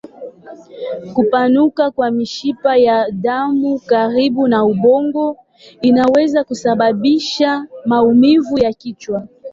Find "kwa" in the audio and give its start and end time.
1.91-2.11